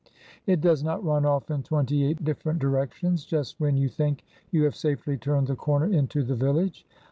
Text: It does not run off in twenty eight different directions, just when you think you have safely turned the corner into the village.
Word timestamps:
It 0.47 0.61
does 0.61 0.83
not 0.83 1.05
run 1.05 1.27
off 1.27 1.51
in 1.51 1.61
twenty 1.61 2.03
eight 2.03 2.23
different 2.23 2.57
directions, 2.57 3.23
just 3.23 3.59
when 3.59 3.77
you 3.77 3.87
think 3.87 4.23
you 4.49 4.63
have 4.63 4.75
safely 4.75 5.15
turned 5.15 5.45
the 5.45 5.55
corner 5.55 5.85
into 5.93 6.23
the 6.23 6.33
village. 6.35 6.87